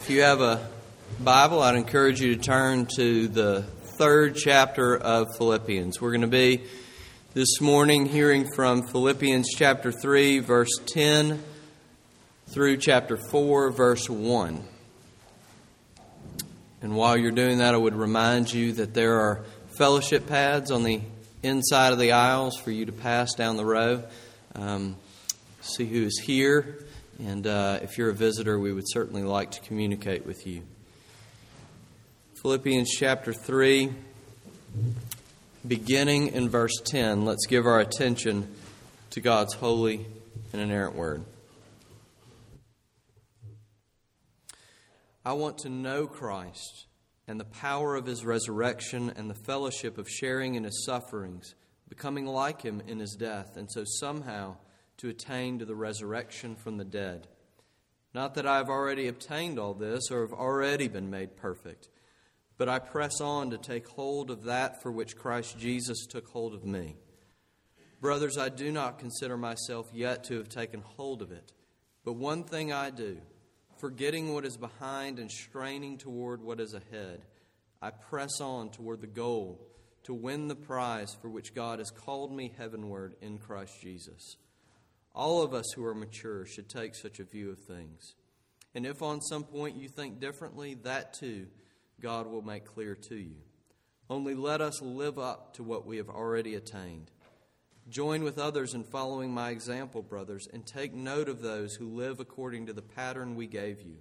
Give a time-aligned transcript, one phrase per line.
[0.00, 0.66] If you have a
[1.20, 3.62] Bible, I'd encourage you to turn to the
[3.98, 6.00] third chapter of Philippians.
[6.00, 6.62] We're going to be
[7.34, 11.42] this morning hearing from Philippians chapter 3, verse 10
[12.48, 14.64] through chapter 4, verse 1.
[16.80, 19.44] And while you're doing that, I would remind you that there are
[19.76, 21.02] fellowship pads on the
[21.42, 24.02] inside of the aisles for you to pass down the row.
[24.54, 24.96] Um,
[25.60, 26.86] see who is here.
[27.26, 30.62] And uh, if you're a visitor, we would certainly like to communicate with you.
[32.40, 33.92] Philippians chapter 3,
[35.68, 38.48] beginning in verse 10, let's give our attention
[39.10, 40.06] to God's holy
[40.54, 41.22] and inerrant word.
[45.22, 46.86] I want to know Christ
[47.28, 51.54] and the power of his resurrection and the fellowship of sharing in his sufferings,
[51.90, 54.56] becoming like him in his death, and so somehow
[55.00, 57.26] to attain to the resurrection from the dead.
[58.12, 61.88] Not that I have already obtained all this or have already been made perfect,
[62.58, 66.54] but I press on to take hold of that for which Christ Jesus took hold
[66.54, 66.96] of me.
[68.00, 71.52] Brothers, I do not consider myself yet to have taken hold of it,
[72.04, 73.18] but one thing I do,
[73.78, 77.22] forgetting what is behind and straining toward what is ahead,
[77.80, 79.66] I press on toward the goal
[80.02, 84.36] to win the prize for which God has called me heavenward in Christ Jesus.
[85.14, 88.14] All of us who are mature should take such a view of things.
[88.74, 91.48] And if on some point you think differently, that too
[92.00, 93.36] God will make clear to you.
[94.08, 97.10] Only let us live up to what we have already attained.
[97.88, 102.20] Join with others in following my example, brothers, and take note of those who live
[102.20, 103.98] according to the pattern we gave you.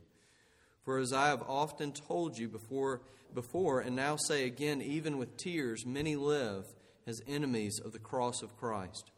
[0.84, 3.02] For as I have often told you before,
[3.34, 6.66] before and now say again, even with tears, many live
[7.06, 9.12] as enemies of the cross of Christ.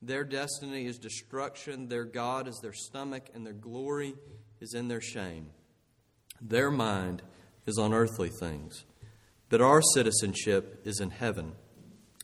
[0.00, 4.14] Their destiny is destruction, their God is their stomach, and their glory
[4.60, 5.50] is in their shame.
[6.40, 7.22] Their mind
[7.66, 8.84] is on earthly things,
[9.48, 11.52] but our citizenship is in heaven,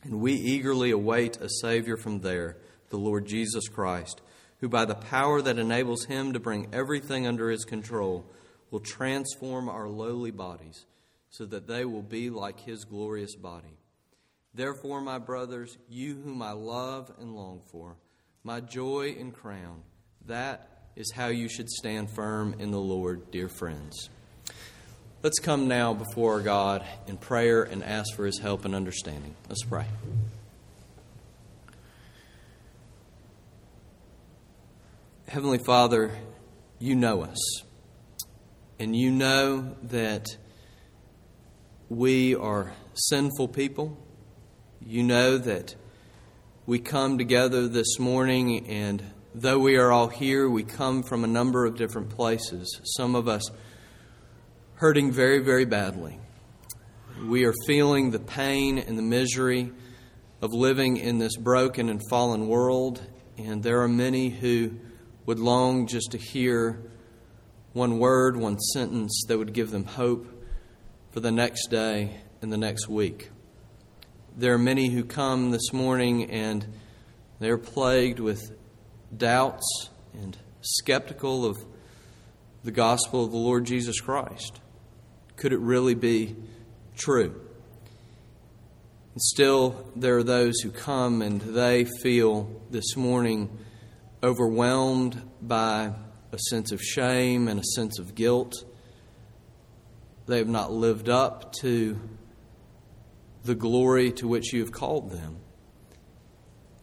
[0.03, 2.57] and we eagerly await a Savior from there,
[2.89, 4.21] the Lord Jesus Christ,
[4.59, 8.25] who by the power that enables him to bring everything under his control
[8.71, 10.85] will transform our lowly bodies
[11.29, 13.77] so that they will be like his glorious body
[14.55, 17.97] Therefore, my brothers, you whom I love and long for,
[18.41, 19.81] my joy and crown,
[20.27, 24.09] that is how you should stand firm in the Lord, dear friends.
[25.21, 29.35] Let's come now before God in prayer and ask for his help and understanding.
[29.49, 29.87] Let's pray.
[35.27, 36.11] Heavenly Father,
[36.79, 37.61] you know us,
[38.79, 40.27] and you know that
[41.89, 43.97] we are sinful people
[44.87, 45.73] you know that
[46.67, 49.03] we come together this morning, and
[49.33, 52.79] though we are all here, we come from a number of different places.
[52.95, 53.49] Some of us
[54.75, 56.19] hurting very, very badly.
[57.25, 59.71] We are feeling the pain and the misery
[60.39, 63.01] of living in this broken and fallen world,
[63.39, 64.75] and there are many who
[65.25, 66.91] would long just to hear
[67.73, 70.27] one word, one sentence that would give them hope
[71.09, 73.31] for the next day and the next week
[74.37, 76.65] there are many who come this morning and
[77.39, 78.51] they're plagued with
[79.15, 81.57] doubts and skeptical of
[82.63, 84.59] the gospel of the Lord Jesus Christ.
[85.37, 86.35] Could it really be
[86.97, 87.39] true?
[89.13, 93.57] And still, there are those who come and they feel this morning
[94.21, 95.93] overwhelmed by
[96.33, 98.53] a sense of shame and a sense of guilt.
[100.25, 101.97] They have not lived up to
[103.45, 105.37] the glory to which you have called them.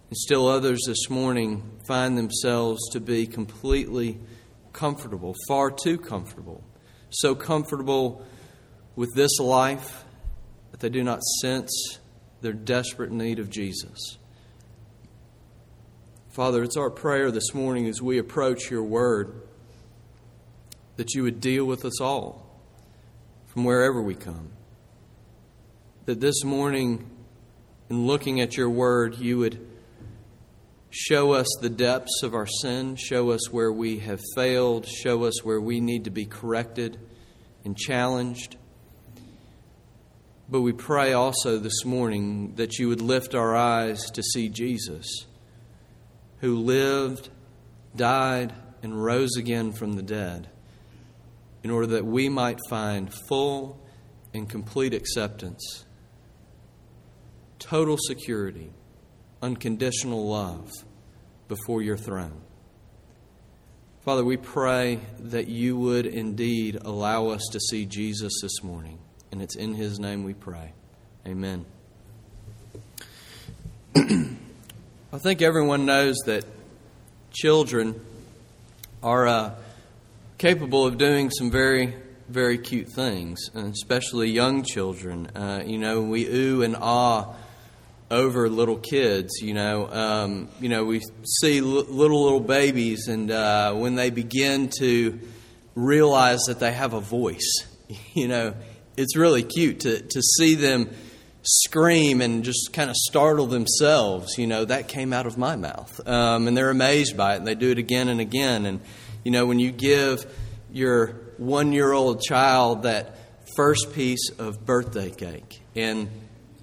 [0.08, 4.20] And still others this morning find themselves to be completely
[4.72, 6.62] comfortable, far too comfortable,
[7.10, 8.24] so comfortable
[8.94, 10.04] with this life
[10.70, 11.98] that they do not sense
[12.42, 14.18] their desperate need of Jesus.
[16.30, 19.42] Father, it's our prayer this morning as we approach your word
[20.96, 22.60] that you would deal with us all
[23.48, 24.50] from wherever we come
[26.04, 27.08] that this morning,
[27.88, 29.64] in looking at your word, you would
[30.90, 35.44] show us the depths of our sin, show us where we have failed, show us
[35.44, 36.98] where we need to be corrected
[37.64, 38.56] and challenged.
[40.48, 45.06] But we pray also this morning that you would lift our eyes to see Jesus,
[46.40, 47.28] who lived,
[47.94, 48.52] died,
[48.82, 50.48] and rose again from the dead,
[51.62, 53.80] in order that we might find full
[54.34, 55.84] and complete acceptance
[57.72, 58.70] total security,
[59.40, 60.70] unconditional love
[61.48, 62.38] before your throne.
[64.02, 68.98] Father, we pray that you would indeed allow us to see Jesus this morning.
[69.30, 70.74] And it's in his name we pray.
[71.26, 71.64] Amen.
[73.96, 76.44] I think everyone knows that
[77.30, 77.98] children
[79.02, 79.54] are uh,
[80.36, 81.94] capable of doing some very,
[82.28, 85.28] very cute things, especially young children.
[85.28, 87.34] Uh, you know, we ooh and ah
[88.12, 89.40] over little kids.
[89.40, 91.00] You know, um, you know, we
[91.40, 95.18] see l- little little babies, and uh, when they begin to
[95.74, 97.50] realize that they have a voice,
[98.14, 98.54] you know,
[98.96, 100.90] it's really cute to to see them
[101.44, 104.38] scream and just kind of startle themselves.
[104.38, 107.46] You know, that came out of my mouth, um, and they're amazed by it, and
[107.46, 108.66] they do it again and again.
[108.66, 108.80] And
[109.24, 110.26] you know, when you give
[110.70, 113.16] your one year old child that
[113.56, 116.08] first piece of birthday cake and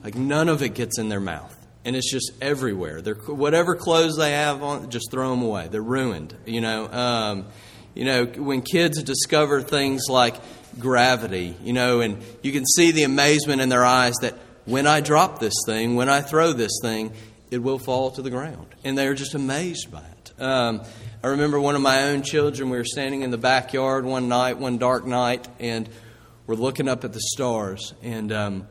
[0.04, 1.56] like none of it gets in their mouth,
[1.86, 3.02] and it's just everywhere.
[3.02, 5.68] They're, whatever clothes they have on, just throw them away.
[5.70, 6.36] They're ruined.
[6.46, 7.46] You know, um,
[7.94, 10.36] you know when kids discover things like
[10.78, 14.36] gravity, you know, and you can see the amazement in their eyes that
[14.66, 17.12] when I drop this thing, when I throw this thing,
[17.52, 20.42] it will fall to the ground, and they're just amazed by it.
[20.42, 20.84] Um,
[21.22, 22.70] I remember one of my own children.
[22.70, 25.90] We were standing in the backyard one night, one dark night, and
[26.48, 28.68] we're looking up at the stars, and um,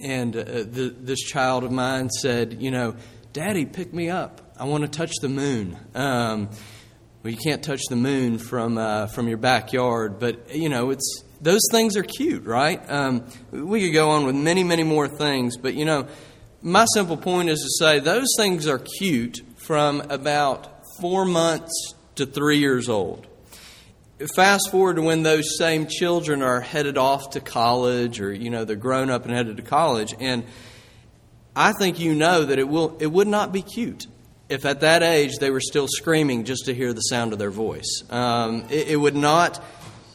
[0.00, 2.96] and uh, the, this child of mine said, You know,
[3.32, 4.40] Daddy, pick me up.
[4.58, 5.78] I want to touch the moon.
[5.94, 6.50] Um,
[7.22, 11.22] well, you can't touch the moon from, uh, from your backyard, but, you know, it's,
[11.40, 12.82] those things are cute, right?
[12.90, 16.08] Um, we could go on with many, many more things, but, you know,
[16.62, 22.26] my simple point is to say those things are cute from about four months to
[22.26, 23.26] three years old
[24.34, 28.64] fast forward to when those same children are headed off to college or you know
[28.64, 30.44] they're grown up and headed to college and
[31.56, 34.06] i think you know that it will it would not be cute
[34.50, 37.52] if at that age they were still screaming just to hear the sound of their
[37.52, 38.02] voice.
[38.10, 39.62] Um, it, it, would not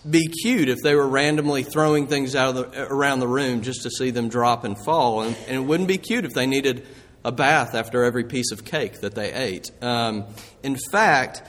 [0.07, 3.83] be cute if they were randomly throwing things out of the, around the room just
[3.83, 6.85] to see them drop and fall and, and, it wouldn't be cute if they needed
[7.23, 9.71] a bath after every piece of cake that they ate.
[9.81, 10.25] Um,
[10.61, 11.41] in fact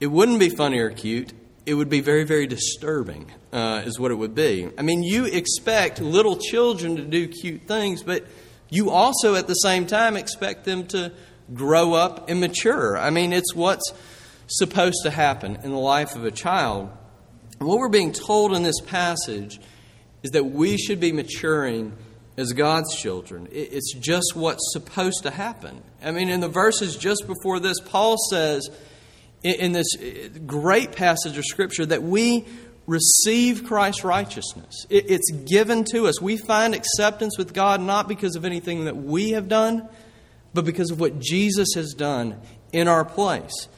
[0.00, 1.34] it wouldn't be funny or cute
[1.66, 4.70] it would be very, very disturbing, uh, is what it would be.
[4.78, 8.24] I mean, you expect little children to do cute things, but
[8.70, 11.12] you also at the same time expect them to
[11.52, 12.96] grow up and mature.
[12.96, 13.92] I mean, it's what's
[14.46, 16.90] supposed to happen in the life of a child.
[17.58, 19.60] And what we're being told in this passage
[20.22, 21.96] is that we should be maturing
[22.36, 23.48] as God's children.
[23.50, 25.82] It's just what's supposed to happen.
[26.02, 28.70] I mean, in the verses just before this, Paul says,
[29.42, 29.96] in this
[30.46, 32.46] great passage of Scripture that we
[32.86, 34.86] receive Christ's righteousness.
[34.90, 36.20] It's given to us.
[36.20, 39.88] We find acceptance with God not because of anything that we have done,
[40.52, 42.40] but because of what Jesus has done
[42.72, 43.68] in our place.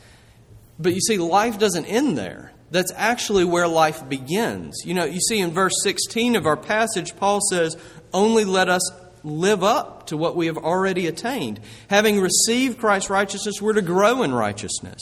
[0.79, 2.53] But you see, life doesn't end there.
[2.71, 4.83] That's actually where life begins.
[4.85, 7.77] You know, you see in verse 16 of our passage, Paul says,
[8.15, 8.91] Only let us
[9.23, 11.61] live up to what we have already attained.
[11.89, 15.01] Having received Christ's righteousness, we're to grow in righteousness.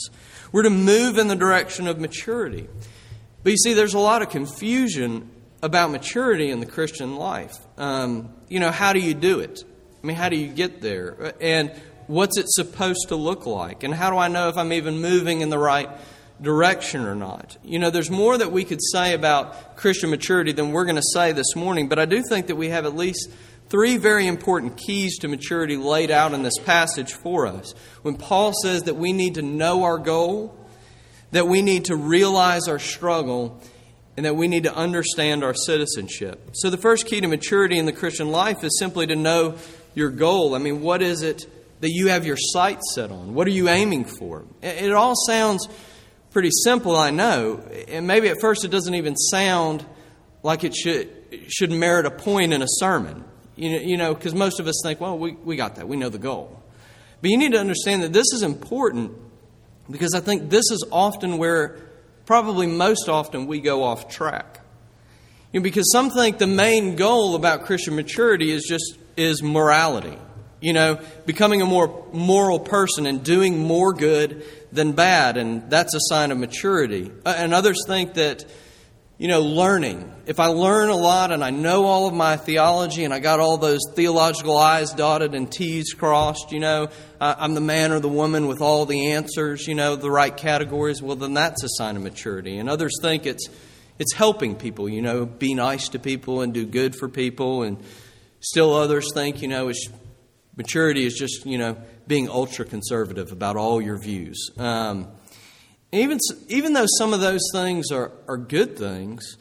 [0.51, 2.67] We're to move in the direction of maturity.
[3.43, 5.29] But you see, there's a lot of confusion
[5.63, 7.55] about maturity in the Christian life.
[7.77, 9.63] Um, you know, how do you do it?
[10.03, 11.33] I mean, how do you get there?
[11.39, 11.71] And
[12.07, 13.83] what's it supposed to look like?
[13.83, 15.89] And how do I know if I'm even moving in the right
[16.41, 17.57] direction or not?
[17.63, 21.09] You know, there's more that we could say about Christian maturity than we're going to
[21.13, 23.29] say this morning, but I do think that we have at least
[23.71, 27.71] three very important keys to maturity laid out in this passage for us.
[28.01, 30.55] When Paul says that we need to know our goal,
[31.31, 33.61] that we need to realize our struggle,
[34.17, 36.49] and that we need to understand our citizenship.
[36.53, 39.57] So, the first key to maturity in the Christian life is simply to know
[39.95, 40.53] your goal.
[40.53, 41.45] I mean, what is it
[41.79, 43.33] that you have your sights set on?
[43.33, 44.43] What are you aiming for?
[44.61, 45.67] It all sounds
[46.31, 47.63] pretty simple, I know.
[47.87, 49.85] And maybe at first it doesn't even sound
[50.43, 51.09] like it should,
[51.47, 53.23] should merit a point in a sermon.
[53.61, 55.87] You know, because most of us think, well, we, we got that.
[55.87, 56.59] We know the goal.
[57.21, 59.11] But you need to understand that this is important
[59.89, 61.77] because I think this is often where,
[62.25, 64.61] probably most often, we go off track.
[65.53, 70.17] You know, because some think the main goal about Christian maturity is just is morality.
[70.59, 75.93] You know, becoming a more moral person and doing more good than bad, and that's
[75.93, 77.11] a sign of maturity.
[77.25, 78.43] And others think that
[79.21, 80.11] you know, learning.
[80.25, 83.39] If I learn a lot and I know all of my theology and I got
[83.39, 88.09] all those theological I's dotted and T's crossed, you know, I'm the man or the
[88.09, 91.97] woman with all the answers, you know, the right categories, well, then that's a sign
[91.97, 92.57] of maturity.
[92.57, 93.47] And others think it's,
[93.99, 97.61] it's helping people, you know, be nice to people and do good for people.
[97.61, 97.77] And
[98.39, 99.87] still others think, you know, it's,
[100.57, 104.49] maturity is just, you know, being ultra conservative about all your views.
[104.57, 105.09] Um,
[105.91, 109.37] Even, even though some of those things are, are good things,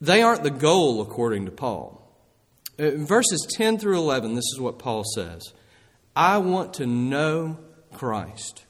[0.00, 2.00] they aren't the goal according to Paul.
[2.78, 5.42] Uh, in verses 10 through 11, this is what Paul says
[6.16, 7.58] I want to know
[7.92, 8.64] Christ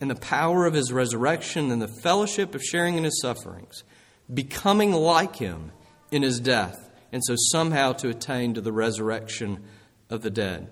[0.00, 3.84] and the power of his resurrection and the fellowship of sharing in his sufferings,
[4.32, 5.72] becoming like him
[6.10, 9.62] in his death, and so somehow to attain to the resurrection
[10.08, 10.68] of the dead.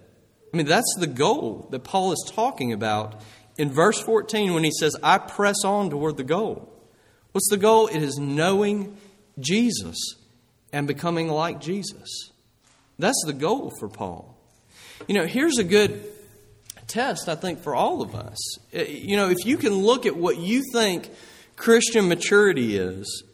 [0.53, 3.21] I mean, that's the goal that Paul is talking about
[3.59, 6.73] in verse 14 when he says, I press on toward the goal.
[7.33, 7.89] What's the goal?
[7.89, 8.97] It is knowing
[9.39, 9.97] Jesus
[10.73, 12.31] and becoming like Jesus.
[12.99, 14.37] That's the goal for Paul.
[15.07, 16.03] You know, here's a good
[16.87, 18.39] test, I think, for all of us.
[18.75, 21.11] Uh, you know, if you can look at what you think
[21.57, 23.25] Christian maturity is,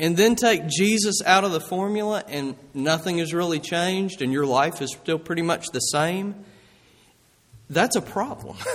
[0.00, 4.44] and then take Jesus out of the formula and nothing has really changed and your
[4.44, 6.34] life is still pretty much the same,
[7.70, 8.56] that's a problem.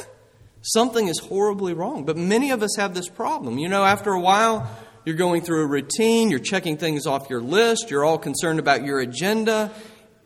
[0.61, 2.05] Something is horribly wrong.
[2.05, 3.57] But many of us have this problem.
[3.57, 4.69] You know, after a while,
[5.05, 8.83] you're going through a routine, you're checking things off your list, you're all concerned about
[8.83, 9.71] your agenda,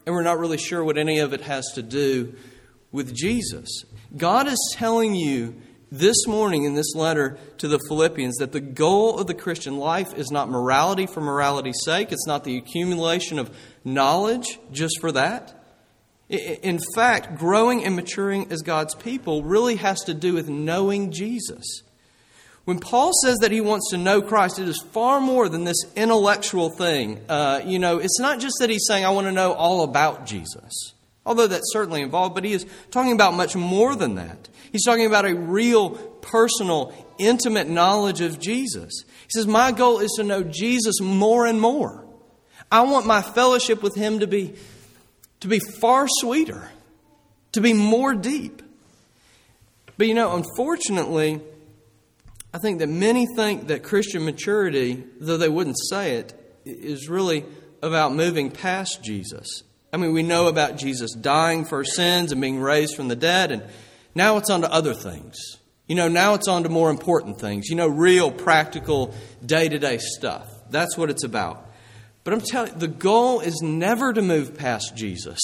[0.06, 2.36] and we're not really sure what any of it has to do
[2.92, 3.86] with Jesus.
[4.16, 5.56] God is telling you
[5.92, 10.16] this morning in this letter to the Philippians that the goal of the Christian life
[10.16, 15.63] is not morality for morality's sake, it's not the accumulation of knowledge just for that.
[16.34, 21.84] In fact, growing and maturing as God's people really has to do with knowing Jesus.
[22.66, 25.84] When Paul says that he wants to know Christ, it is far more than this
[25.96, 27.20] intellectual thing.
[27.28, 30.26] Uh, you know, it's not just that he's saying, I want to know all about
[30.26, 30.94] Jesus,
[31.26, 34.50] although that's certainly involved, but he is talking about much more than that.
[34.72, 39.04] He's talking about a real, personal, intimate knowledge of Jesus.
[39.24, 42.08] He says, My goal is to know Jesus more and more.
[42.72, 44.56] I want my fellowship with him to be
[45.44, 46.70] to be far sweeter,
[47.52, 48.62] to be more deep.
[49.98, 51.42] But you know, unfortunately,
[52.54, 56.34] I think that many think that Christian maturity, though they wouldn't say it,
[56.64, 57.44] is really
[57.82, 59.64] about moving past Jesus.
[59.92, 63.52] I mean, we know about Jesus dying for sins and being raised from the dead,
[63.52, 63.64] and
[64.16, 65.36] now it's on to other things.
[65.88, 67.68] You know, now it's on to more important things.
[67.68, 69.14] You know, real, practical,
[69.46, 70.48] day to day stuff.
[70.70, 71.63] That's what it's about.
[72.24, 75.40] But I'm telling you, the goal is never to move past Jesus.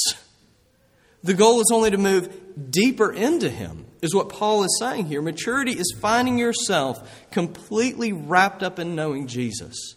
[1.23, 5.21] The goal is only to move deeper into Him, is what Paul is saying here.
[5.21, 9.95] Maturity is finding yourself completely wrapped up in knowing Jesus,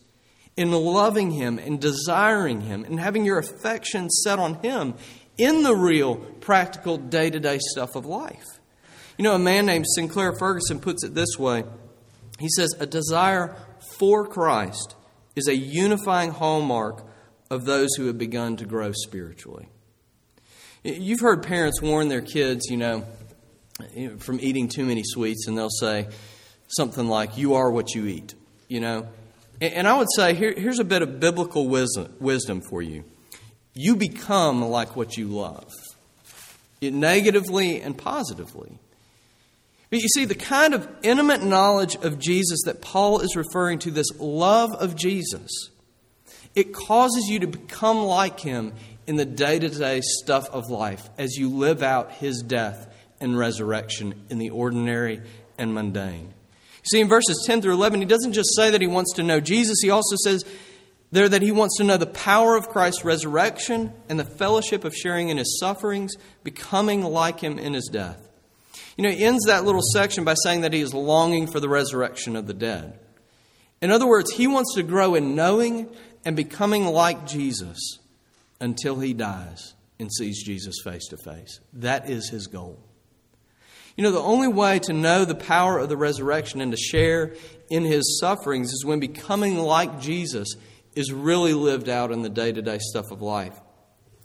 [0.57, 4.95] in loving Him and desiring Him, and having your affection set on Him
[5.39, 8.45] in the real, practical, day to day stuff of life.
[9.17, 11.63] You know, a man named Sinclair Ferguson puts it this way
[12.41, 13.57] He says, A desire
[13.99, 14.97] for Christ
[15.35, 17.05] is a unifying hallmark
[17.51, 19.69] of those who have begun to grow spiritually.
[20.85, 23.05] You've heard parents warn their kids, you know,
[24.19, 26.09] from eating too many sweets, and they'll say
[26.69, 28.35] something like, You are what you eat,
[28.69, 29.07] you know.
[29.61, 33.05] And I would say, here, here's a bit of biblical wisdom, wisdom for you.
[33.75, 35.71] You become like what you love,
[36.81, 38.79] it negatively and positively.
[39.93, 43.91] But you see, the kind of intimate knowledge of Jesus that Paul is referring to,
[43.91, 45.69] this love of Jesus,
[46.55, 48.73] it causes you to become like him
[49.07, 53.37] in the day to day stuff of life as you live out his death and
[53.37, 55.21] resurrection in the ordinary
[55.59, 56.29] and mundane.
[56.29, 59.23] You see, in verses 10 through 11, he doesn't just say that he wants to
[59.23, 60.43] know Jesus, he also says
[61.11, 64.95] there that he wants to know the power of Christ's resurrection and the fellowship of
[64.95, 68.32] sharing in his sufferings, becoming like him in his death.
[68.97, 71.69] You know, he ends that little section by saying that he is longing for the
[71.69, 72.99] resurrection of the dead.
[73.81, 75.89] In other words, he wants to grow in knowing
[76.25, 77.99] and becoming like Jesus
[78.61, 81.61] until he dies and sees Jesus face to face.
[81.73, 82.79] That is his goal.
[83.97, 87.35] You know, the only way to know the power of the resurrection and to share
[87.71, 90.55] in his sufferings is when becoming like Jesus
[90.95, 93.59] is really lived out in the day to day stuff of life.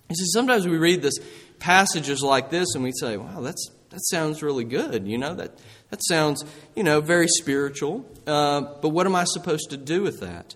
[0.10, 1.18] You see, sometimes we read this
[1.60, 5.08] passages like this and we say, wow, that's, that sounds really good.
[5.08, 5.58] You know, that,
[5.90, 6.44] that sounds,
[6.76, 8.06] you know, very spiritual.
[8.26, 10.56] Uh, but what am I supposed to do with that?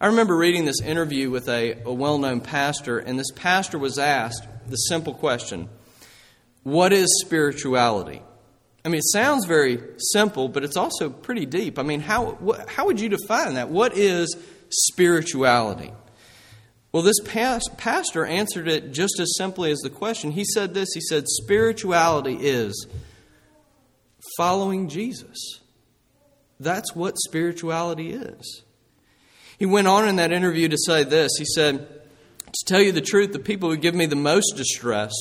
[0.00, 3.98] I remember reading this interview with a, a well known pastor, and this pastor was
[3.98, 5.68] asked the simple question
[6.62, 8.22] What is spirituality?
[8.84, 11.78] I mean, it sounds very simple, but it's also pretty deep.
[11.78, 13.68] I mean, how, what, how would you define that?
[13.70, 14.36] What is
[14.70, 15.92] spirituality?
[16.98, 20.32] Well, this pastor answered it just as simply as the question.
[20.32, 22.88] He said this He said, Spirituality is
[24.36, 25.60] following Jesus.
[26.58, 28.64] That's what spirituality is.
[29.60, 31.86] He went on in that interview to say this He said,
[32.46, 35.12] To tell you the truth, the people who give me the most distress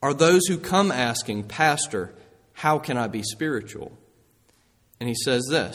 [0.00, 2.14] are those who come asking, Pastor,
[2.52, 3.98] how can I be spiritual?
[5.00, 5.74] And he says this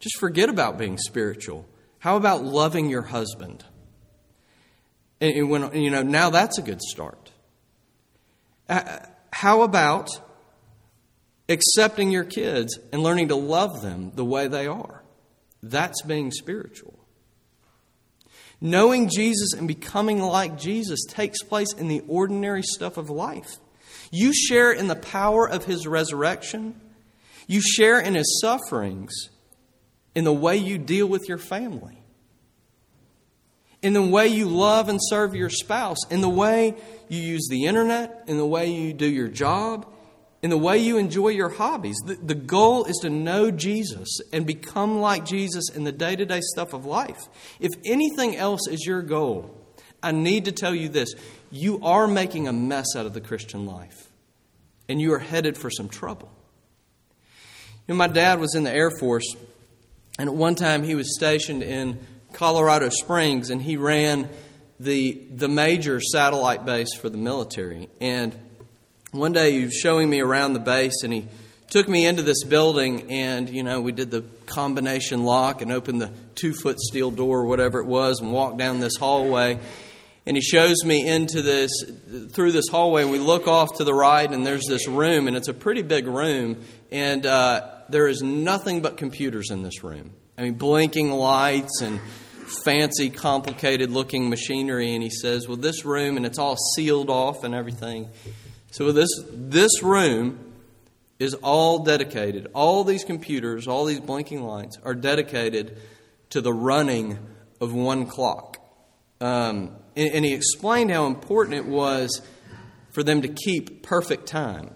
[0.00, 1.66] just forget about being spiritual.
[2.00, 3.64] How about loving your husband?
[5.20, 7.32] And when, you know, now that's a good start.
[8.68, 8.98] Uh,
[9.32, 10.08] how about
[11.48, 15.02] accepting your kids and learning to love them the way they are?
[15.62, 16.98] That's being spiritual.
[18.60, 23.58] Knowing Jesus and becoming like Jesus takes place in the ordinary stuff of life.
[24.10, 26.80] You share in the power of his resurrection.
[27.46, 29.12] You share in his sufferings
[30.14, 31.97] in the way you deal with your family,
[33.82, 36.74] in the way you love and serve your spouse, in the way
[37.08, 39.86] you use the internet, in the way you do your job,
[40.42, 41.96] in the way you enjoy your hobbies.
[42.04, 46.24] The, the goal is to know Jesus and become like Jesus in the day to
[46.24, 47.28] day stuff of life.
[47.60, 49.54] If anything else is your goal,
[50.02, 51.14] I need to tell you this
[51.50, 54.10] you are making a mess out of the Christian life,
[54.88, 56.30] and you are headed for some trouble.
[57.86, 59.34] You know, my dad was in the Air Force,
[60.18, 61.98] and at one time he was stationed in
[62.32, 64.28] Colorado Springs, and he ran
[64.80, 67.88] the, the major satellite base for the military.
[68.00, 68.34] And
[69.10, 71.26] one day he was showing me around the base and he
[71.70, 76.00] took me into this building and you know we did the combination lock and opened
[76.00, 79.58] the two foot steel door or whatever it was and walked down this hallway
[80.26, 81.70] and he shows me into this
[82.30, 85.36] through this hallway and we look off to the right and there's this room and
[85.36, 90.10] it's a pretty big room and uh, there is nothing but computers in this room
[90.38, 92.00] i mean blinking lights and
[92.64, 97.44] fancy complicated looking machinery and he says well this room and it's all sealed off
[97.44, 98.08] and everything
[98.70, 100.38] so this, this room
[101.18, 102.48] is all dedicated.
[102.54, 105.78] All these computers, all these blinking lights are dedicated
[106.30, 107.18] to the running
[107.60, 108.58] of one clock.
[109.20, 112.22] Um, and, and he explained how important it was
[112.90, 114.70] for them to keep perfect time.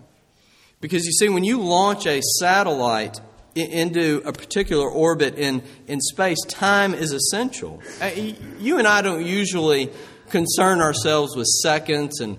[0.81, 3.21] Because you see, when you launch a satellite
[3.55, 7.83] into a particular orbit in, in space, time is essential.
[8.01, 8.11] Uh,
[8.59, 9.91] you and I don't usually
[10.31, 12.39] concern ourselves with seconds and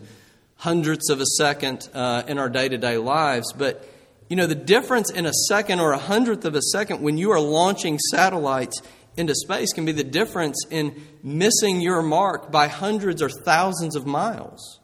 [0.57, 3.53] hundredths of a second uh, in our day to day lives.
[3.53, 3.87] But,
[4.29, 7.31] you know, the difference in a second or a hundredth of a second when you
[7.31, 8.81] are launching satellites
[9.15, 14.07] into space can be the difference in missing your mark by hundreds or thousands of
[14.07, 14.79] miles.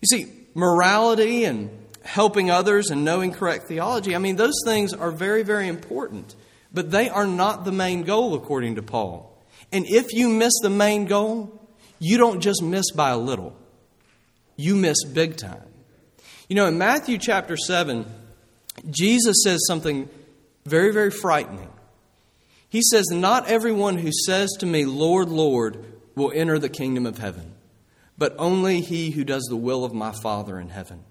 [0.00, 5.10] You see, morality and helping others and knowing correct theology, I mean, those things are
[5.10, 6.36] very, very important,
[6.72, 9.36] but they are not the main goal, according to Paul.
[9.72, 13.56] And if you miss the main goal, you don't just miss by a little
[14.56, 15.62] you miss big time.
[16.48, 18.06] You know, in Matthew chapter 7,
[18.90, 20.08] Jesus says something
[20.64, 21.70] very, very frightening.
[22.68, 27.18] He says, Not everyone who says to me, Lord, Lord, will enter the kingdom of
[27.18, 27.54] heaven,
[28.18, 31.04] but only he who does the will of my Father in heaven.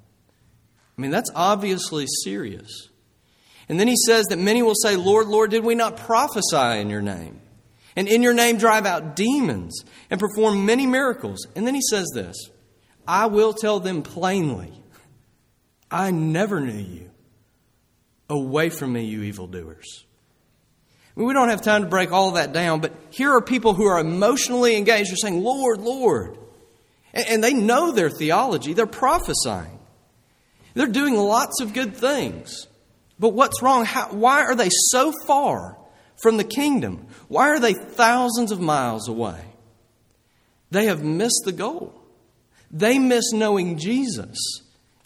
[0.97, 2.89] I mean, that's obviously serious.
[3.69, 6.89] And then he says that many will say, Lord, Lord, did we not prophesy in
[6.89, 7.39] your name?
[7.95, 11.45] And in your name drive out demons and perform many miracles.
[11.56, 12.36] And then he says this
[13.08, 14.71] I will tell them plainly,
[15.89, 17.10] I never knew you.
[18.29, 20.06] Away from me, you evildoers.
[21.15, 23.75] I mean, we don't have time to break all that down, but here are people
[23.75, 25.12] who are emotionally engaged.
[25.12, 26.38] They're saying, Lord, Lord.
[27.13, 29.79] And they know their theology, they're prophesying.
[30.73, 32.67] They're doing lots of good things.
[33.19, 33.86] But what's wrong?
[33.86, 35.77] How, why are they so far
[36.21, 37.07] from the kingdom?
[37.27, 39.39] Why are they thousands of miles away?
[40.71, 42.01] They have missed the goal.
[42.71, 44.36] They miss knowing Jesus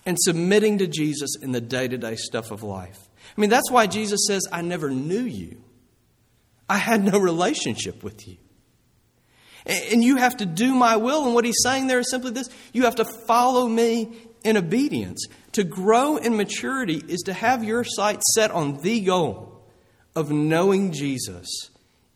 [0.05, 3.09] and submitting to Jesus in the day to day stuff of life.
[3.37, 5.61] I mean, that's why Jesus says, I never knew you.
[6.69, 8.37] I had no relationship with you.
[9.65, 11.25] And you have to do my will.
[11.25, 15.25] And what he's saying there is simply this you have to follow me in obedience.
[15.53, 19.63] To grow in maturity is to have your sight set on the goal
[20.15, 21.47] of knowing Jesus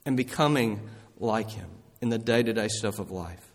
[0.06, 0.88] and becoming
[1.20, 1.70] like him
[2.02, 3.52] in the day to day stuff of life.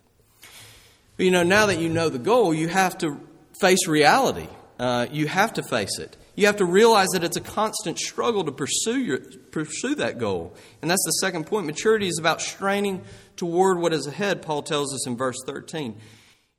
[1.17, 3.19] But you know, now that you know the goal, you have to
[3.59, 4.47] face reality.
[4.79, 6.15] Uh, you have to face it.
[6.35, 9.19] You have to realize that it's a constant struggle to pursue, your,
[9.51, 10.53] pursue that goal.
[10.81, 11.65] And that's the second point.
[11.65, 13.03] Maturity is about straining
[13.35, 15.99] toward what is ahead, Paul tells us in verse 13.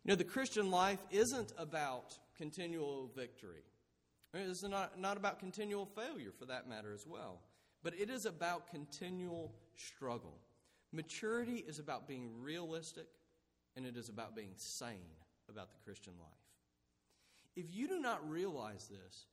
[0.09, 3.61] You know, the Christian life isn't about continual victory,
[4.33, 7.43] it's not, not about continual failure for that matter as well,
[7.83, 10.39] but it is about continual struggle.
[10.95, 13.05] Maturity is about being realistic
[13.77, 15.13] and it is about being sane
[15.51, 16.31] about the Christian life.
[17.55, 19.27] If you do not realize this,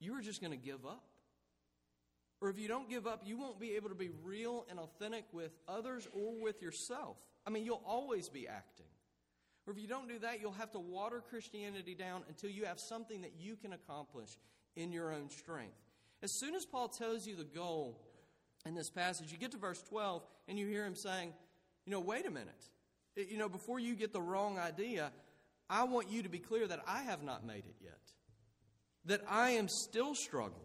[0.00, 1.04] you are just going to give up.
[2.40, 5.26] Or if you don't give up, you won't be able to be real and authentic
[5.30, 7.16] with others or with yourself.
[7.46, 8.86] I mean, you'll always be acting.
[9.66, 12.78] Or if you don't do that, you'll have to water Christianity down until you have
[12.78, 14.38] something that you can accomplish
[14.76, 15.74] in your own strength.
[16.22, 18.00] As soon as Paul tells you the goal
[18.64, 21.32] in this passage, you get to verse 12 and you hear him saying,
[21.84, 22.68] You know, wait a minute.
[23.16, 25.10] You know, before you get the wrong idea,
[25.68, 27.98] I want you to be clear that I have not made it yet,
[29.06, 30.62] that I am still struggling,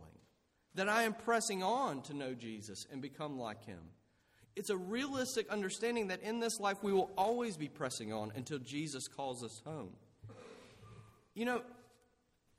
[0.75, 3.79] that I am pressing on to know Jesus and become like him.
[4.55, 8.59] It's a realistic understanding that in this life we will always be pressing on until
[8.59, 9.91] Jesus calls us home.
[11.33, 11.61] You know,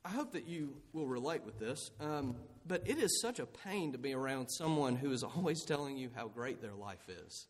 [0.03, 2.35] I hope that you will relate with this, um,
[2.67, 6.09] but it is such a pain to be around someone who is always telling you
[6.15, 7.47] how great their life is.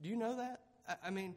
[0.00, 0.60] Do you know that?
[0.88, 1.34] I, I mean,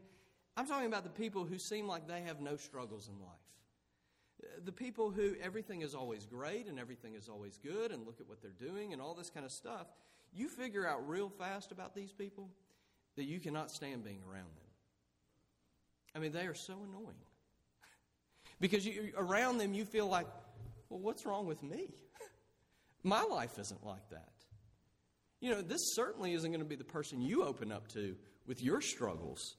[0.55, 4.63] I'm talking about the people who seem like they have no struggles in life.
[4.63, 8.29] The people who everything is always great and everything is always good and look at
[8.29, 9.87] what they're doing and all this kind of stuff.
[10.35, 12.49] You figure out real fast about these people
[13.15, 14.65] that you cannot stand being around them.
[16.13, 17.15] I mean, they are so annoying.
[18.59, 20.27] because you, around them, you feel like,
[20.89, 21.93] well, what's wrong with me?
[23.03, 24.29] My life isn't like that.
[25.39, 28.61] You know, this certainly isn't going to be the person you open up to with
[28.61, 29.55] your struggles.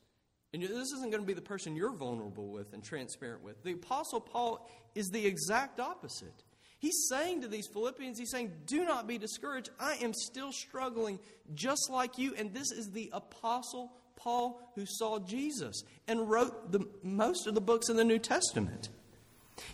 [0.52, 3.62] And this isn't going to be the person you're vulnerable with and transparent with.
[3.62, 6.44] The Apostle Paul is the exact opposite.
[6.86, 9.70] He's saying to these Philippians, he's saying, Do not be discouraged.
[9.80, 11.18] I am still struggling
[11.52, 12.32] just like you.
[12.38, 17.60] And this is the Apostle Paul who saw Jesus and wrote the, most of the
[17.60, 18.88] books in the New Testament.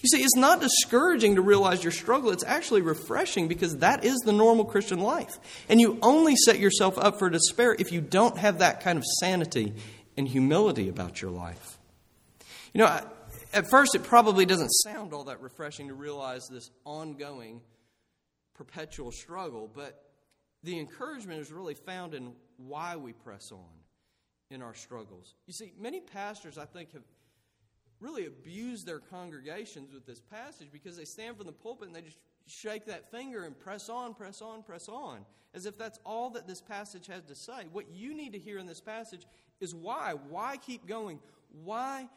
[0.00, 2.30] You see, it's not discouraging to realize your struggle.
[2.30, 5.38] It's actually refreshing because that is the normal Christian life.
[5.68, 9.04] And you only set yourself up for despair if you don't have that kind of
[9.20, 9.74] sanity
[10.16, 11.76] and humility about your life.
[12.72, 13.06] You know,
[13.52, 17.60] at first, it probably doesn't sound all that refreshing to realize this ongoing,
[18.54, 20.02] perpetual struggle, but
[20.62, 23.68] the encouragement is really found in why we press on
[24.50, 25.34] in our struggles.
[25.46, 27.02] You see, many pastors, I think, have
[28.00, 32.02] really abused their congregations with this passage because they stand from the pulpit and they
[32.02, 36.30] just shake that finger and press on, press on, press on, as if that's all
[36.30, 37.66] that this passage has to say.
[37.72, 39.26] What you need to hear in this passage
[39.60, 40.14] is why.
[40.28, 41.20] Why keep going?
[41.64, 42.08] Why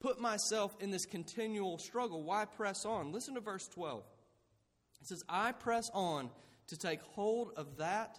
[0.00, 2.22] put myself in this continual struggle?
[2.22, 3.12] Why press on?
[3.12, 4.02] Listen to verse 12.
[5.00, 6.30] It says, I press on
[6.68, 8.18] to take hold of that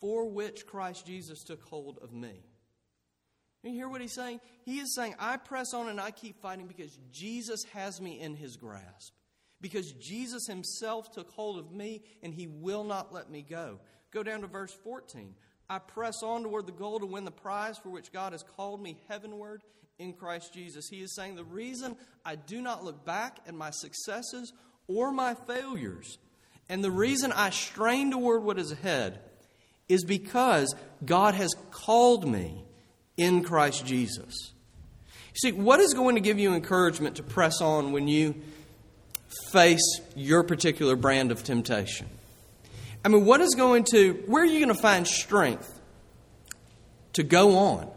[0.00, 2.44] for which Christ Jesus took hold of me.
[3.62, 4.40] You hear what he's saying?
[4.64, 8.36] He is saying, I press on and I keep fighting because Jesus has me in
[8.36, 9.12] his grasp.
[9.60, 13.80] Because Jesus himself took hold of me and he will not let me go.
[14.12, 15.34] Go down to verse 14.
[15.68, 18.80] I press on toward the goal to win the prize for which God has called
[18.80, 19.62] me heavenward
[19.98, 20.88] in Christ Jesus.
[20.88, 24.52] He is saying, The reason I do not look back at my successes
[24.88, 26.18] or my failures,
[26.68, 29.20] and the reason I strain toward what is ahead,
[29.88, 32.64] is because God has called me
[33.16, 34.52] in Christ Jesus.
[35.34, 38.34] You see, what is going to give you encouragement to press on when you
[39.52, 42.08] face your particular brand of temptation?
[43.04, 45.80] I mean, what is going to, where are you going to find strength
[47.12, 47.88] to go on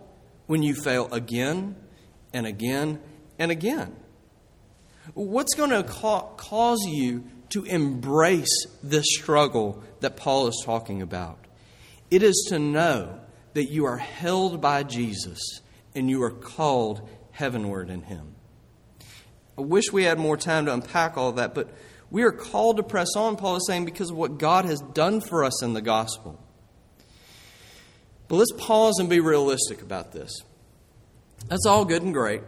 [0.46, 1.76] when you fail again
[2.34, 3.00] and again
[3.38, 3.96] and again?
[5.14, 11.40] What's going to ca- cause you to embrace this struggle that Paul is talking about?
[12.12, 13.20] It is to know
[13.54, 15.40] that you are held by Jesus
[15.96, 18.36] and you are called heavenward in Him.
[19.58, 21.70] I wish we had more time to unpack all that, but
[22.12, 25.22] we are called to press on, Paul is saying, because of what God has done
[25.22, 26.40] for us in the gospel.
[28.28, 30.32] But let's pause and be realistic about this.
[31.48, 32.42] That's all good and great,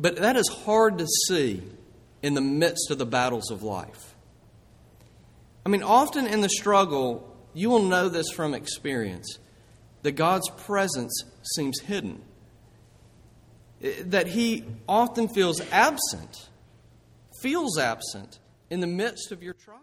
[0.00, 1.62] but that is hard to see
[2.22, 4.14] in the midst of the battles of life.
[5.64, 9.38] I mean, often in the struggle, you will know this from experience
[10.02, 11.24] that God's presence
[11.54, 12.22] seems hidden,
[13.80, 16.48] that He often feels absent,
[17.42, 18.38] feels absent
[18.70, 19.82] in the midst of your trials.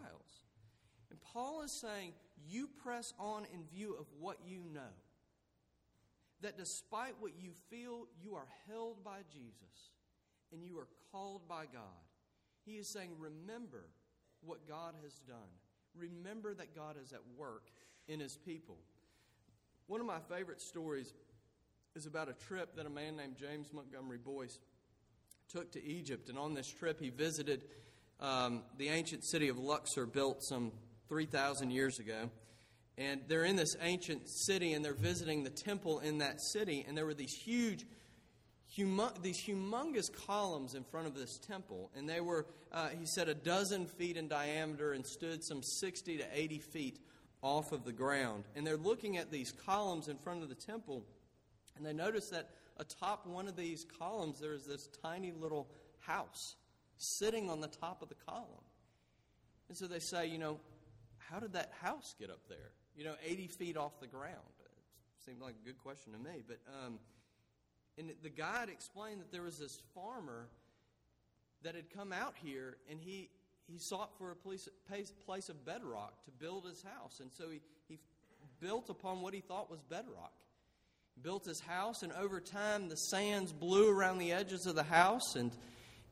[1.10, 2.13] And Paul is saying,
[2.48, 4.82] You press on in view of what you know.
[6.43, 9.91] That despite what you feel, you are held by Jesus
[10.51, 12.03] and you are called by God.
[12.65, 13.86] He is saying, Remember
[14.45, 15.38] what God has done.
[15.95, 17.67] Remember that God is at work
[18.08, 18.77] in His people.
[19.88, 21.13] One of my favorite stories
[21.95, 24.60] is about a trip that a man named James Montgomery Boice
[25.49, 26.29] took to Egypt.
[26.29, 27.65] And on this trip, he visited
[28.19, 30.71] um, the ancient city of Luxor, built some
[31.10, 32.29] 3,000 years ago.
[32.97, 36.86] And they're in this ancient city and they're visiting the temple in that city.
[36.88, 37.86] And there were these huge,
[38.75, 41.91] these humongous columns in front of this temple.
[41.95, 46.17] And they were, uh, he said, a dozen feet in diameter and stood some 60
[46.17, 46.99] to 80 feet
[47.43, 48.45] off of the ground.
[48.56, 51.03] And they're looking at these columns in front of the temple,
[51.75, 55.67] and they notice that atop one of these columns there is this tiny little
[55.99, 56.56] house
[56.97, 58.63] sitting on the top of the column.
[59.67, 60.60] And so they say, you know,
[61.17, 62.71] how did that house get up there?
[62.95, 64.38] You know, 80 feet off the ground.
[64.60, 66.43] It seemed like a good question to me.
[66.47, 66.99] But um,
[67.97, 70.47] and the guide explained that there was this farmer
[71.63, 73.29] that had come out here and he,
[73.67, 74.67] he sought for a place,
[75.25, 77.19] place of bedrock to build his house.
[77.19, 77.99] And so he, he
[78.60, 80.34] built upon what he thought was bedrock.
[81.21, 85.36] Built his house, and over time, the sands blew around the edges of the house,
[85.36, 85.51] and,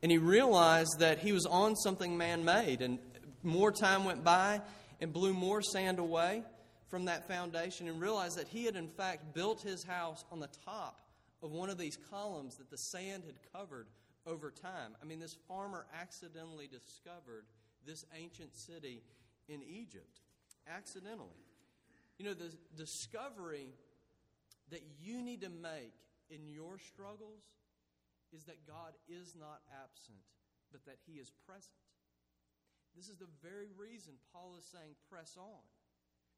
[0.03, 2.83] and he realized that he was on something man made.
[2.83, 2.99] And
[3.41, 4.61] more time went by
[4.99, 6.43] and blew more sand away
[6.91, 10.49] from that foundation, and realized that he had, in fact, built his house on the
[10.65, 10.99] top
[11.41, 13.88] of one of these columns that the sand had covered
[14.27, 14.95] over time.
[15.01, 17.45] I mean, this farmer accidentally discovered
[17.88, 19.01] this ancient city
[19.47, 20.19] in Egypt.
[20.67, 21.45] Accidentally.
[22.19, 23.69] You know, the discovery
[24.69, 25.93] that you need to make
[26.30, 27.41] in your struggles
[28.36, 30.19] is that God is not absent,
[30.73, 31.71] but that He is present.
[32.95, 35.63] This is the very reason Paul is saying, press on.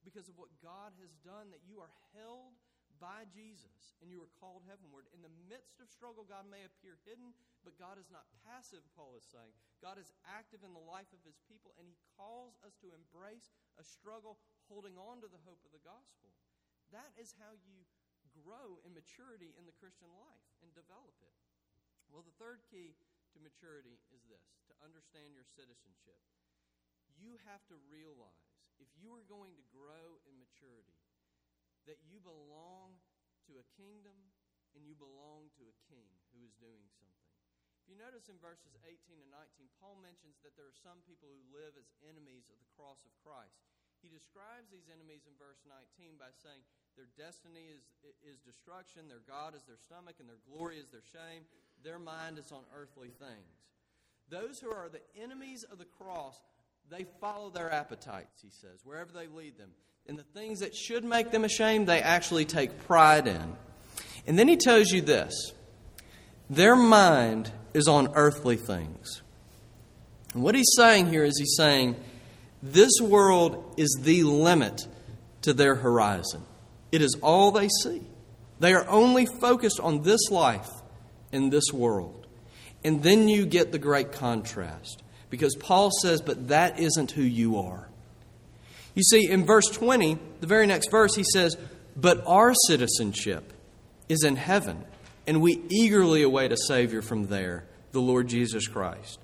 [0.03, 2.55] Because of what God has done, that you are held
[3.01, 5.09] by Jesus and you are called heavenward.
[5.11, 7.35] In the midst of struggle, God may appear hidden,
[7.65, 9.51] but God is not passive, Paul is saying.
[9.83, 13.51] God is active in the life of his people, and he calls us to embrace
[13.75, 14.39] a struggle
[14.71, 16.31] holding on to the hope of the gospel.
[16.95, 17.83] That is how you
[18.31, 21.35] grow in maturity in the Christian life and develop it.
[22.09, 22.93] Well, the third key
[23.33, 26.17] to maturity is this to understand your citizenship.
[27.17, 28.52] You have to realize
[28.83, 30.99] if you are going to grow in maturity,
[31.87, 32.99] that you belong
[33.47, 34.15] to a kingdom
[34.75, 37.31] and you belong to a king who is doing something.
[37.83, 41.27] If you notice in verses 18 and 19, Paul mentions that there are some people
[41.27, 43.59] who live as enemies of the cross of Christ.
[43.99, 46.63] He describes these enemies in verse 19 by saying
[46.95, 47.83] their destiny is,
[48.23, 51.43] is destruction, their God is their stomach, and their glory is their shame.
[51.83, 53.63] Their mind is on earthly things.
[54.31, 56.39] Those who are the enemies of the cross,
[56.89, 59.69] they follow their appetites, he says, wherever they lead them
[60.07, 63.55] and the things that should make them ashamed, they actually take pride in.
[64.27, 65.53] And then he tells you this
[66.49, 69.21] their mind is on earthly things.
[70.33, 71.95] And what he's saying here is he's saying
[72.61, 74.87] this world is the limit
[75.41, 76.43] to their horizon,
[76.91, 78.01] it is all they see.
[78.59, 80.69] They are only focused on this life
[81.33, 82.27] in this world.
[82.85, 85.02] And then you get the great contrast
[85.33, 87.89] because Paul says, But that isn't who you are.
[88.93, 91.57] You see, in verse 20, the very next verse, he says,
[91.95, 93.51] But our citizenship
[94.07, 94.85] is in heaven,
[95.25, 99.17] and we eagerly await a Savior from there, the Lord Jesus Christ.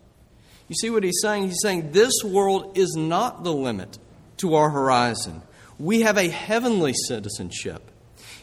[0.67, 1.43] You see what he's saying?
[1.43, 3.99] He's saying this world is not the limit
[4.37, 5.43] to our horizon.
[5.77, 7.83] We have a heavenly citizenship.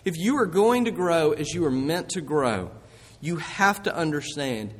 [0.04, 2.70] If you are going to grow as you are meant to grow,
[3.20, 4.72] you have to understand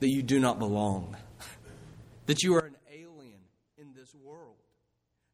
[0.00, 1.16] that you do not belong,
[2.26, 3.40] that you are an alien
[3.78, 4.56] in this world.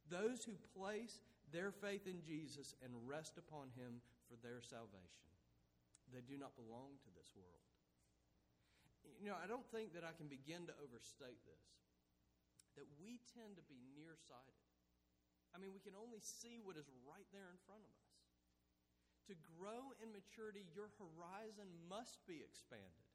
[0.09, 1.20] those who place
[1.53, 5.29] their faith in Jesus and rest upon him for their salvation.
[6.09, 7.64] They do not belong to this world.
[9.20, 11.64] You know, I don't think that I can begin to overstate this.
[12.81, 14.64] That we tend to be nearsighted.
[15.53, 18.16] I mean, we can only see what is right there in front of us.
[19.29, 23.12] To grow in maturity, your horizon must be expanded.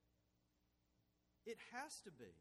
[1.50, 2.38] It has to be.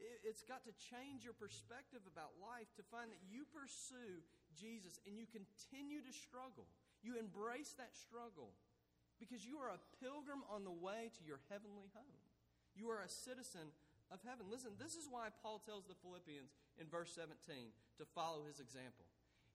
[0.00, 4.24] It's got to change your perspective about life to find that you pursue
[4.56, 6.64] Jesus and you continue to struggle.
[7.04, 8.56] You embrace that struggle
[9.20, 12.24] because you are a pilgrim on the way to your heavenly home.
[12.72, 13.68] You are a citizen
[14.08, 14.48] of heaven.
[14.48, 17.36] Listen, this is why Paul tells the Philippians in verse 17
[18.00, 19.04] to follow his example.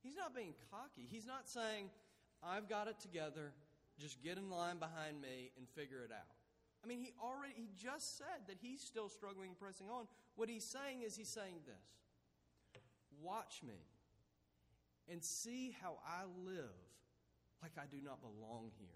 [0.06, 1.10] He's not being cocky.
[1.10, 1.90] He's not saying,
[2.46, 3.52] I've got it together,
[3.98, 6.30] just get in line behind me and figure it out.
[6.86, 10.06] I mean, he already, he just said that he's still struggling, pressing on.
[10.36, 12.82] What he's saying is, he's saying this
[13.22, 13.88] Watch me
[15.12, 16.70] and see how I live
[17.62, 18.88] like I do not belong here.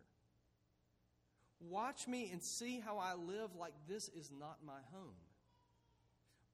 [1.60, 5.16] Watch me and see how I live like this is not my home.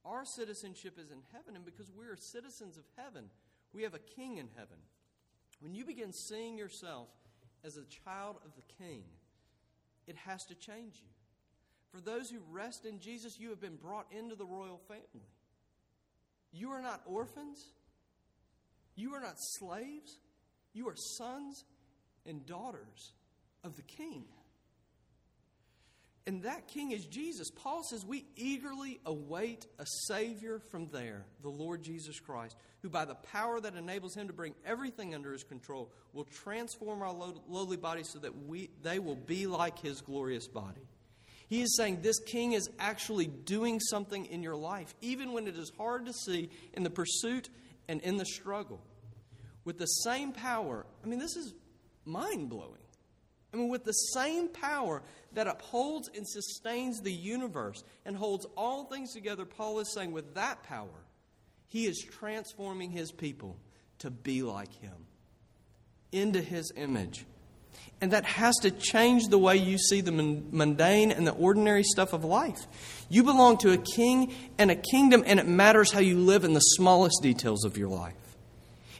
[0.05, 3.25] Our citizenship is in heaven, and because we're citizens of heaven,
[3.73, 4.77] we have a king in heaven.
[5.59, 7.09] When you begin seeing yourself
[7.63, 9.03] as a child of the king,
[10.07, 11.14] it has to change you.
[11.95, 15.29] For those who rest in Jesus, you have been brought into the royal family.
[16.51, 17.63] You are not orphans.
[18.97, 20.17] You are not slaves.
[20.73, 21.63] You are sons
[22.25, 23.13] and daughters
[23.63, 24.25] of the King.
[26.27, 27.49] And that King is Jesus.
[27.49, 33.05] Paul says we eagerly await a Savior from there, the Lord Jesus Christ, who by
[33.05, 37.13] the power that enables him to bring everything under his control will transform our
[37.47, 40.81] lowly bodies so that we, they will be like his glorious body.
[41.47, 45.55] He is saying this king is actually doing something in your life, even when it
[45.55, 47.49] is hard to see in the pursuit
[47.87, 48.81] and in the struggle
[49.65, 50.85] with the same power.
[51.03, 51.53] I mean, this is
[52.05, 52.81] mind blowing.
[53.53, 55.01] I mean, with the same power
[55.33, 60.35] that upholds and sustains the universe and holds all things together, Paul is saying, with
[60.35, 61.05] that power,
[61.67, 63.57] he is transforming his people
[63.99, 65.07] to be like him,
[66.11, 67.25] into his image.
[68.01, 72.13] And that has to change the way you see the mundane and the ordinary stuff
[72.13, 72.67] of life.
[73.09, 76.53] You belong to a king and a kingdom, and it matters how you live in
[76.53, 78.13] the smallest details of your life.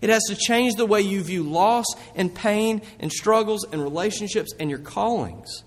[0.02, 1.86] It has to change the way you view loss
[2.16, 5.64] and pain and struggles and relationships and your callings.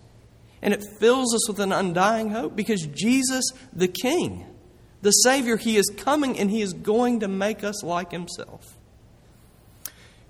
[0.62, 4.47] And it fills us with an undying hope because Jesus, the King,
[5.03, 8.77] the Savior, He is coming and He is going to make us like Himself.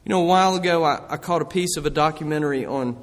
[0.08, 2.96] You know, a while ago, I, I caught a piece of a documentary on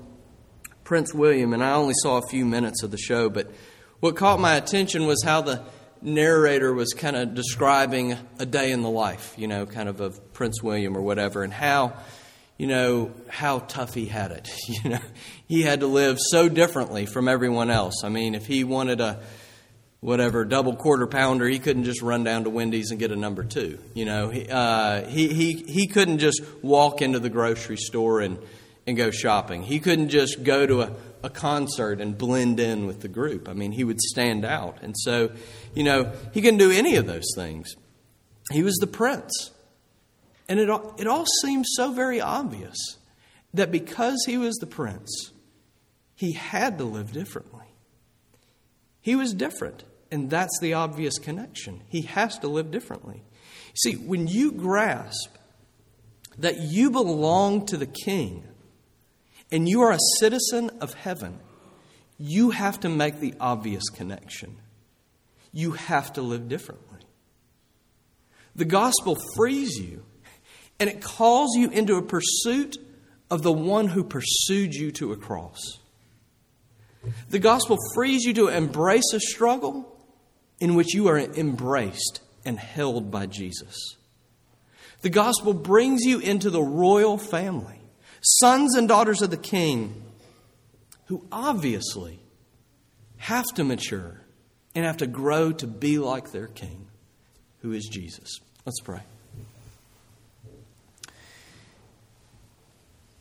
[0.83, 3.51] Prince William, and I only saw a few minutes of the show, but
[3.99, 5.61] what caught my attention was how the
[6.01, 10.33] narrator was kind of describing a day in the life, you know, kind of of
[10.33, 11.93] Prince William or whatever, and how,
[12.57, 14.49] you know, how tough he had it.
[14.83, 14.99] You know,
[15.47, 18.03] he had to live so differently from everyone else.
[18.03, 19.19] I mean, if he wanted a
[20.05, 23.43] whatever double quarter pounder, he couldn't just run down to Wendy's and get a number
[23.43, 23.79] two.
[23.95, 28.37] You know, he, uh, he, he, he couldn't just walk into the grocery store and,
[28.85, 29.63] and go shopping.
[29.63, 30.91] He couldn't just go to a,
[31.23, 33.49] a concert and blend in with the group.
[33.49, 34.77] I mean, he would stand out.
[34.83, 35.31] And so,
[35.73, 37.73] you know, he couldn't do any of those things.
[38.51, 39.49] He was the prince.
[40.47, 42.77] And it all, it all seems so very obvious
[43.55, 45.31] that because he was the prince,
[46.13, 47.65] he had to live differently.
[49.01, 49.83] He was different.
[50.15, 51.81] And that's the obvious connection.
[51.89, 53.21] He has to live differently.
[53.73, 55.35] See, when you grasp
[56.37, 58.45] that you belong to the king
[59.51, 61.37] and you are a citizen of heaven,
[62.17, 64.55] you have to make the obvious connection.
[65.51, 67.01] You have to live differently.
[68.55, 70.05] The gospel frees you
[70.79, 72.77] and it calls you into a pursuit
[73.29, 75.59] of the one who pursued you to a cross.
[77.29, 79.91] The gospel frees you to embrace a struggle
[80.59, 83.97] in which you are embraced and held by Jesus.
[85.01, 87.81] The gospel brings you into the royal family,
[88.21, 90.03] sons and daughters of the king,
[91.05, 92.19] who obviously
[93.17, 94.21] have to mature
[94.73, 96.87] and have to grow to be like their king,
[97.61, 98.39] who is Jesus.
[98.65, 99.01] Let's pray.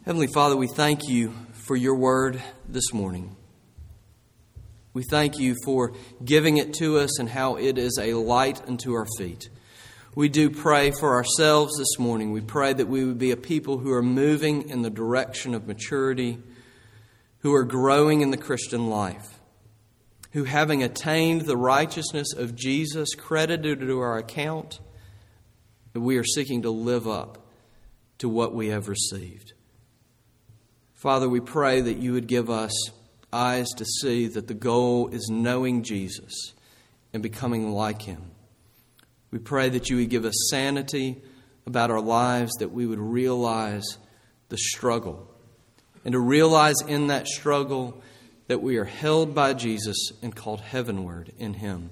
[0.05, 3.37] Heavenly Father, we thank you for your word this morning.
[4.95, 5.93] We thank you for
[6.25, 9.49] giving it to us and how it is a light unto our feet.
[10.15, 12.31] We do pray for ourselves this morning.
[12.31, 15.67] We pray that we would be a people who are moving in the direction of
[15.67, 16.39] maturity,
[17.41, 19.41] who are growing in the Christian life,
[20.31, 24.79] who, having attained the righteousness of Jesus credited to our account,
[25.93, 27.49] that we are seeking to live up
[28.19, 29.55] to what we have received.
[30.93, 32.71] Father, we pray that you would give us
[33.35, 36.53] eyes to see that the goal is knowing Jesus
[37.13, 38.31] and becoming like him.
[39.31, 41.21] We pray that you would give us sanity
[41.67, 43.99] about our lives, that we would realize
[44.49, 45.29] the struggle,
[46.05, 48.01] and to realize in that struggle
[48.47, 51.91] that we are held by Jesus and called heavenward in him.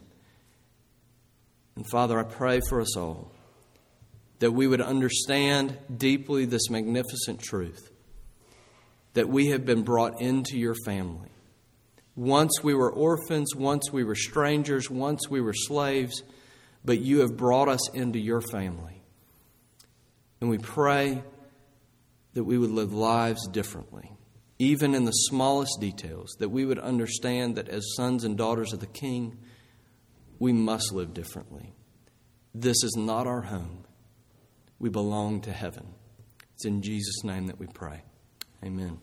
[1.75, 3.33] And Father, I pray for us all
[4.39, 7.91] that we would understand deeply this magnificent truth
[9.15, 11.32] that we have been brought into your family.
[12.15, 16.23] Once we were orphans, once we were strangers, once we were slaves,
[16.85, 19.03] but you have brought us into your family.
[20.41, 21.23] And we pray
[22.35, 24.13] that we would live lives differently,
[24.59, 28.81] even in the smallest details, that we would understand that as sons and daughters of
[28.81, 29.39] the King,
[30.39, 31.73] we must live differently.
[32.55, 33.85] This is not our home.
[34.79, 35.95] We belong to heaven.
[36.55, 38.03] It's in Jesus' name that we pray.
[38.65, 38.99] Amen.